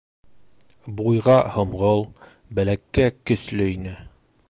[1.01, 2.03] Буйға һомғол,
[2.61, 3.97] беләккә көслө ине!